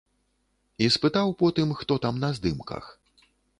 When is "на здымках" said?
2.25-2.83